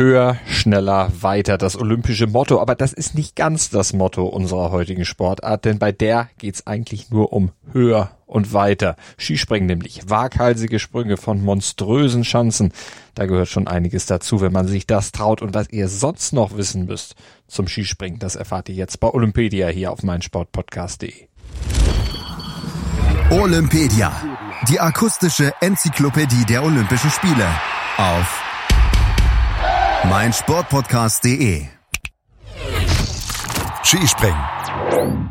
[0.00, 2.58] Höher, schneller, weiter, das olympische Motto.
[2.58, 7.10] Aber das ist nicht ganz das Motto unserer heutigen Sportart, denn bei der geht's eigentlich
[7.10, 8.96] nur um höher und weiter.
[9.18, 12.72] Skispringen nämlich, waghalsige Sprünge von monströsen Schanzen.
[13.14, 15.42] Da gehört schon einiges dazu, wenn man sich das traut.
[15.42, 17.14] Und was ihr sonst noch wissen müsst
[17.46, 21.12] zum Skispringen, das erfahrt ihr jetzt bei Olympedia hier auf meinsportpodcast.de.
[23.28, 24.12] Olympedia,
[24.66, 27.46] die akustische Enzyklopädie der Olympischen Spiele
[27.98, 28.49] auf
[30.04, 31.66] meinsportpodcast.de
[33.84, 35.30] Skispringen.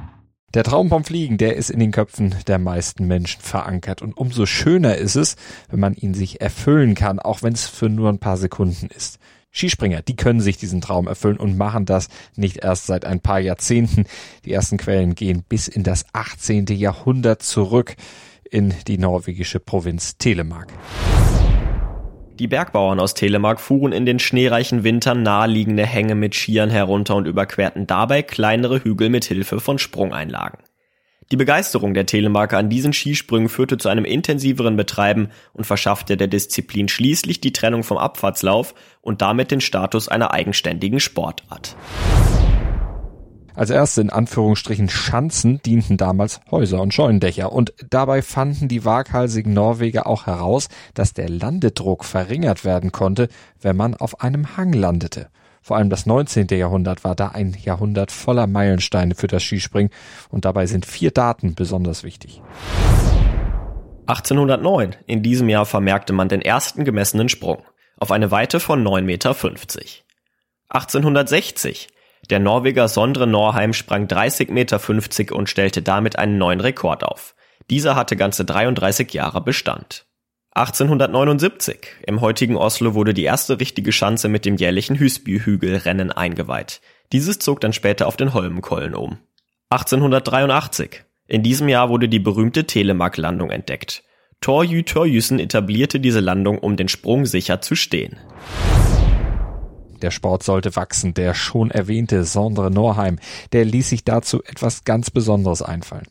[0.53, 4.01] Der Traum vom Fliegen, der ist in den Köpfen der meisten Menschen verankert.
[4.01, 5.35] Und umso schöner ist es,
[5.69, 9.19] wenn man ihn sich erfüllen kann, auch wenn es für nur ein paar Sekunden ist.
[9.51, 13.39] Skispringer, die können sich diesen Traum erfüllen und machen das nicht erst seit ein paar
[13.39, 14.05] Jahrzehnten.
[14.45, 16.67] Die ersten Quellen gehen bis in das 18.
[16.67, 17.95] Jahrhundert zurück
[18.49, 20.71] in die norwegische Provinz Telemark.
[22.39, 27.27] Die Bergbauern aus Telemark fuhren in den schneereichen Wintern naheliegende Hänge mit Skiern herunter und
[27.27, 30.59] überquerten dabei kleinere Hügel mit Hilfe von Sprungeinlagen.
[31.33, 36.27] Die Begeisterung der Telemarker an diesen Skisprüngen führte zu einem intensiveren Betreiben und verschaffte der
[36.27, 41.75] Disziplin schließlich die Trennung vom Abfahrtslauf und damit den Status einer eigenständigen Sportart.
[43.59, 49.53] Als erste in Anführungsstrichen Schanzen dienten damals Häuser und Scheunendächer und dabei fanden die waghalsigen
[49.53, 53.27] Norweger auch heraus, dass der Landedruck verringert werden konnte,
[53.59, 55.27] wenn man auf einem Hang landete.
[55.61, 56.47] Vor allem das 19.
[56.51, 59.91] Jahrhundert war da ein Jahrhundert voller Meilensteine für das Skispringen
[60.29, 62.41] und dabei sind vier Daten besonders wichtig.
[64.07, 67.61] 1809, in diesem Jahr vermerkte man den ersten gemessenen Sprung
[67.97, 69.35] auf eine Weite von 9,50 Meter.
[70.69, 71.89] 1860,
[72.29, 77.35] der Norweger Sondre Norheim sprang 30,50 Meter und stellte damit einen neuen Rekord auf.
[77.69, 80.05] Dieser hatte ganze 33 Jahre Bestand.
[80.51, 86.81] 1879, im heutigen Oslo wurde die erste richtige Schanze mit dem jährlichen Hüsby-Hügelrennen eingeweiht.
[87.11, 89.19] Dieses zog dann später auf den Holmenkollen um.
[89.69, 94.03] 1883, in diesem Jahr wurde die berühmte Telemark-Landung entdeckt.
[94.41, 98.17] Torjü Torjüsen etablierte diese Landung, um den Sprung sicher zu stehen.
[100.01, 101.13] Der Sport sollte wachsen.
[101.13, 103.19] Der schon erwähnte Sondre Norheim,
[103.51, 106.07] der ließ sich dazu etwas ganz Besonderes einfallen.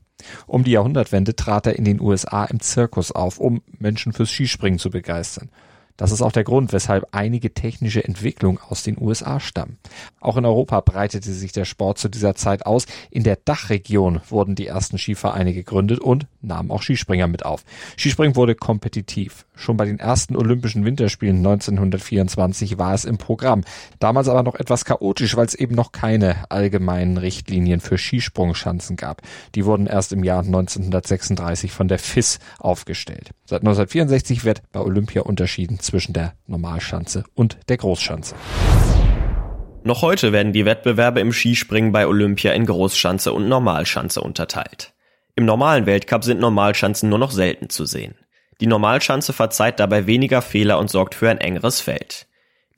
[0.47, 4.79] Um die Jahrhundertwende trat er in den USA im Zirkus auf, um Menschen fürs Skispringen
[4.79, 5.51] zu begeistern.
[5.99, 9.79] Das ist auch der Grund, weshalb einige technische Entwicklungen aus den USA stammen.
[10.21, 12.87] Auch in Europa breitete sich der Sport zu dieser Zeit aus.
[13.11, 17.65] In der Dachregion wurden die ersten Skivereine gegründet und nahmen auch Skispringer mit auf.
[17.97, 19.45] Skispringen wurde kompetitiv.
[19.57, 23.65] Schon bei den ersten Olympischen Winterspielen 1924 war es im Programm.
[23.99, 29.23] Damals aber noch etwas chaotisch, weil es eben noch keine allgemeinen Richtlinien für Skisprungschanzen gab.
[29.57, 33.31] Die wurden erst im Jahr 1936 von der FIS aufgestellt.
[33.47, 38.35] Seit 1964 wird bei Olympia unterschieden zwischen der Normalschanze und der Großschanze.
[39.85, 44.93] Noch heute werden die Wettbewerbe im Skispringen bei Olympia in Großschanze und Normalschanze unterteilt.
[45.35, 48.15] Im normalen Weltcup sind Normalschanzen nur noch selten zu sehen.
[48.61, 52.27] Die Normalschanze verzeiht dabei weniger Fehler und sorgt für ein engeres Feld.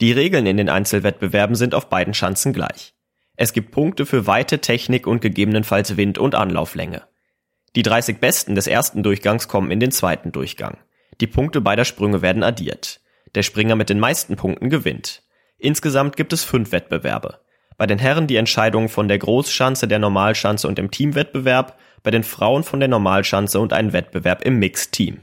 [0.00, 2.94] Die Regeln in den Einzelwettbewerben sind auf beiden Schanzen gleich.
[3.36, 7.02] Es gibt Punkte für weite Technik und gegebenenfalls Wind- und Anlauflänge.
[7.74, 10.76] Die 30 Besten des ersten Durchgangs kommen in den zweiten Durchgang.
[11.20, 12.99] Die Punkte beider Sprünge werden addiert.
[13.34, 15.22] Der Springer mit den meisten Punkten gewinnt.
[15.58, 17.38] Insgesamt gibt es fünf Wettbewerbe.
[17.76, 22.24] Bei den Herren die Entscheidung von der Großschanze, der Normalschanze und dem Teamwettbewerb, bei den
[22.24, 25.20] Frauen von der Normalschanze und einen Wettbewerb im Mixteam.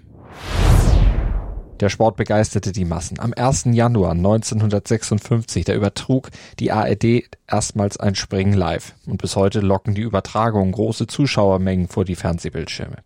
[1.79, 3.19] Der Sport begeisterte die Massen.
[3.19, 3.65] Am 1.
[3.71, 8.95] Januar 1956, da übertrug die ARD erstmals ein Springen live.
[9.05, 12.97] Und bis heute locken die Übertragungen große Zuschauermengen vor die Fernsehbildschirme.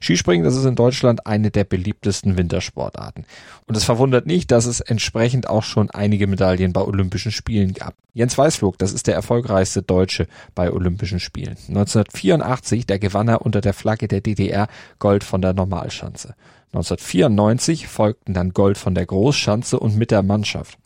[0.00, 3.24] Skispringen, das ist in Deutschland eine der beliebtesten Wintersportarten.
[3.66, 7.94] Und es verwundert nicht, dass es entsprechend auch schon einige Medaillen bei Olympischen Spielen gab.
[8.12, 11.56] Jens Weißflug, das ist der erfolgreichste Deutsche bei Olympischen Spielen.
[11.68, 16.34] 1984, da gewann er unter der Flagge der DDR Gold von der Normalschanze.
[16.76, 20.78] 1994 folgten dann Gold von der Großschanze und mit der Mannschaft.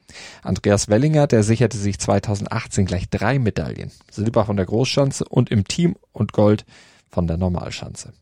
[0.43, 3.91] Andreas Wellinger, der sicherte sich 2018 gleich drei Medaillen.
[4.09, 6.65] Silber von der Großschanze und im Team und Gold
[7.11, 8.13] von der Normalschanze.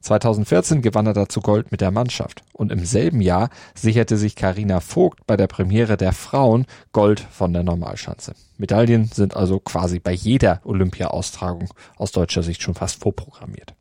[0.00, 4.80] 2014 gewann er dazu Gold mit der Mannschaft und im selben Jahr sicherte sich Karina
[4.80, 8.34] Vogt bei der Premiere der Frauen Gold von der Normalschanze.
[8.58, 13.74] Medaillen sind also quasi bei jeder Olympia-Austragung aus deutscher Sicht schon fast vorprogrammiert.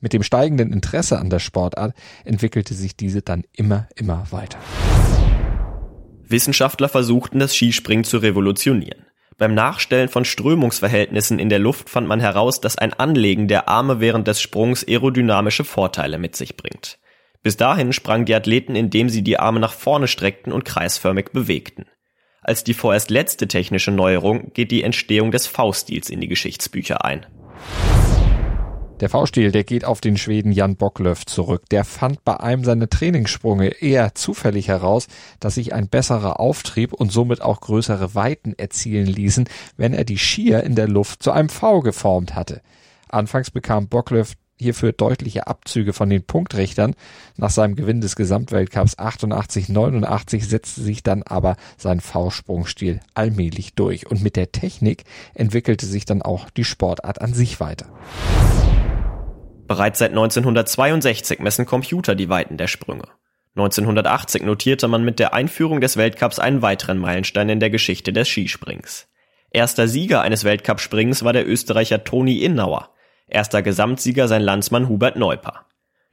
[0.00, 1.92] Mit dem steigenden Interesse an der Sportart
[2.24, 4.58] entwickelte sich diese dann immer, immer weiter.
[6.24, 9.06] Wissenschaftler versuchten das Skispringen zu revolutionieren.
[9.38, 14.00] Beim Nachstellen von Strömungsverhältnissen in der Luft fand man heraus, dass ein Anlegen der Arme
[14.00, 16.98] während des Sprungs aerodynamische Vorteile mit sich bringt.
[17.42, 21.86] Bis dahin sprangen die Athleten, indem sie die Arme nach vorne streckten und kreisförmig bewegten.
[22.42, 27.26] Als die vorerst letzte technische Neuerung geht die Entstehung des V-Stils in die Geschichtsbücher ein.
[29.00, 31.68] Der V-Stil, der geht auf den Schweden Jan Bocklöf zurück.
[31.70, 35.06] Der fand bei einem seiner Trainingssprünge eher zufällig heraus,
[35.38, 40.18] dass sich ein besserer Auftrieb und somit auch größere Weiten erzielen ließen, wenn er die
[40.18, 42.60] Skier in der Luft zu einem V geformt hatte.
[43.08, 46.96] Anfangs bekam Bocklöf hierfür deutliche Abzüge von den Punktrichtern.
[47.36, 54.24] Nach seinem Gewinn des Gesamtweltcups 88-89 setzte sich dann aber sein V-Sprungstil allmählich durch und
[54.24, 55.04] mit der Technik
[55.34, 57.86] entwickelte sich dann auch die Sportart an sich weiter.
[59.68, 63.04] Bereits seit 1962 messen Computer die Weiten der Sprünge.
[63.54, 68.28] 1980 notierte man mit der Einführung des Weltcups einen weiteren Meilenstein in der Geschichte des
[68.28, 69.08] Skisprings.
[69.50, 72.90] Erster Sieger eines Weltcupsprings war der Österreicher Toni Innauer,
[73.26, 75.66] erster Gesamtsieger sein Landsmann Hubert Neuper.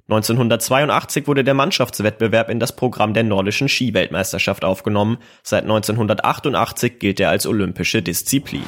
[0.10, 7.30] 1982 wurde der Mannschaftswettbewerb in das Programm der nordischen Skiweltmeisterschaft aufgenommen, seit 1988 gilt er
[7.30, 8.66] als olympische Disziplin.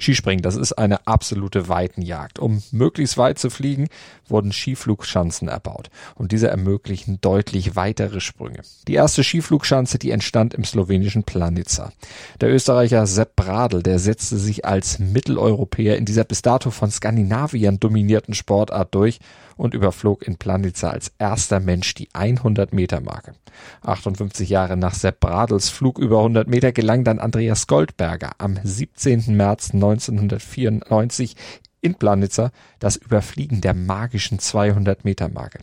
[0.00, 2.38] Skispringen, das ist eine absolute Weitenjagd.
[2.38, 3.88] Um möglichst weit zu fliegen,
[4.28, 5.90] wurden Skiflugschanzen erbaut.
[6.14, 8.60] Und diese ermöglichen deutlich weitere Sprünge.
[8.88, 11.92] Die erste Skiflugschanze, die entstand im slowenischen Planica.
[12.40, 17.80] Der Österreicher Sepp Bradl, der setzte sich als Mitteleuropäer in dieser bis dato von Skandinaviern
[17.80, 19.18] dominierten Sportart durch
[19.56, 23.34] und überflog in Planica als erster Mensch die 100 Meter Marke.
[23.82, 29.36] 58 Jahre nach Sepp Bradels Flug über 100 Meter gelang dann Andreas Goldberger am 17.
[29.36, 31.36] März 1994
[31.80, 35.60] in Planica das Überfliegen der magischen 200 Meter Marke.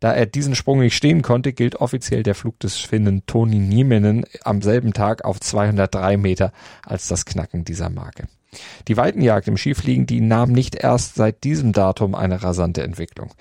[0.00, 4.24] Da er diesen Sprung nicht stehen konnte, gilt offiziell der Flug des Finnen Toni Nieminen
[4.44, 6.52] am selben Tag auf 203 Meter
[6.82, 8.28] als das Knacken dieser Marke.
[8.88, 13.32] Die Weitenjagd im Skifliegen, die nahm nicht erst seit diesem Datum eine rasante Entwicklung.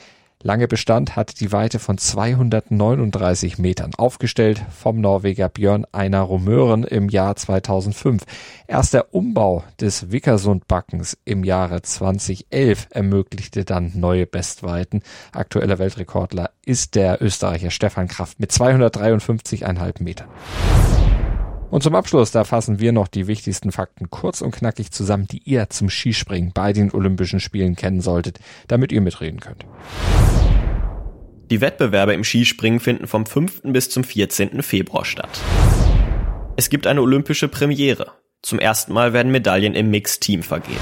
[0.45, 7.09] Lange Bestand hatte die Weite von 239 Metern, aufgestellt vom Norweger Björn Einar Romören im
[7.09, 8.21] Jahr 2005.
[8.67, 15.01] Erst der Umbau des Vickersundbackens im Jahre 2011 ermöglichte dann neue Bestweiten.
[15.31, 20.27] Aktueller Weltrekordler ist der Österreicher Stefan Kraft mit 253,5 Metern.
[21.71, 25.41] Und zum Abschluss, da fassen wir noch die wichtigsten Fakten kurz und knackig zusammen, die
[25.43, 29.65] ihr zum Skispringen bei den Olympischen Spielen kennen solltet, damit ihr mitreden könnt.
[31.51, 33.61] Die Wettbewerbe im Skispringen finden vom 5.
[33.65, 34.61] bis zum 14.
[34.63, 35.41] Februar statt.
[36.55, 38.13] Es gibt eine olympische Premiere.
[38.41, 40.79] Zum ersten Mal werden Medaillen im Mixed-Team vergeben.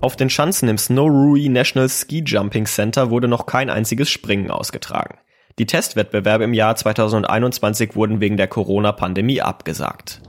[0.00, 4.50] Auf den Schanzen im Snow Rui National Ski Jumping Center wurde noch kein einziges Springen
[4.50, 5.16] ausgetragen.
[5.58, 10.20] Die Testwettbewerbe im Jahr 2021 wurden wegen der Corona-Pandemie abgesagt.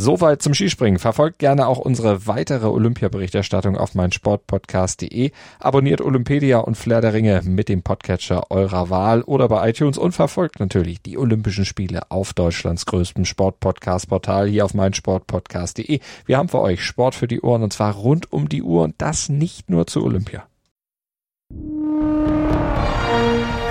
[0.00, 0.98] Soweit zum Skispringen.
[0.98, 5.32] Verfolgt gerne auch unsere weitere Olympiaberichterstattung auf meinsportpodcast.de.
[5.58, 10.12] Abonniert Olympedia und Flair der Ringe mit dem Podcatcher eurer Wahl oder bei iTunes und
[10.12, 16.00] verfolgt natürlich die Olympischen Spiele auf Deutschlands größtem Sportpodcast-Portal hier auf meinsportpodcast.de.
[16.26, 18.94] Wir haben für euch Sport für die Ohren und zwar rund um die Uhr und
[18.98, 20.47] das nicht nur zu Olympia.